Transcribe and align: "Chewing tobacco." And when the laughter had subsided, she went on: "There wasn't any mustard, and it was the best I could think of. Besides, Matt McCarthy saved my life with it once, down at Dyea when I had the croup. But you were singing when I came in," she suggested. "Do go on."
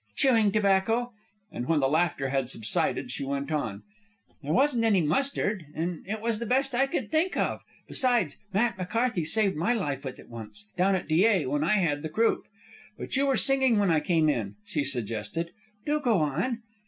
"Chewing 0.15 0.51
tobacco." 0.51 1.13
And 1.51 1.67
when 1.67 1.79
the 1.79 1.87
laughter 1.87 2.29
had 2.29 2.49
subsided, 2.49 3.11
she 3.11 3.23
went 3.23 3.51
on: 3.51 3.83
"There 4.41 4.51
wasn't 4.51 4.83
any 4.83 5.01
mustard, 5.01 5.67
and 5.75 6.03
it 6.07 6.21
was 6.21 6.39
the 6.39 6.47
best 6.47 6.73
I 6.73 6.87
could 6.87 7.11
think 7.11 7.37
of. 7.37 7.61
Besides, 7.87 8.35
Matt 8.51 8.79
McCarthy 8.79 9.23
saved 9.25 9.55
my 9.55 9.73
life 9.73 10.03
with 10.03 10.17
it 10.17 10.27
once, 10.27 10.67
down 10.75 10.95
at 10.95 11.07
Dyea 11.07 11.47
when 11.47 11.63
I 11.63 11.73
had 11.73 12.01
the 12.01 12.09
croup. 12.09 12.47
But 12.97 13.15
you 13.15 13.27
were 13.27 13.37
singing 13.37 13.77
when 13.77 13.91
I 13.91 13.99
came 13.99 14.27
in," 14.27 14.55
she 14.65 14.83
suggested. 14.83 15.51
"Do 15.85 15.99
go 15.99 16.17
on." 16.17 16.63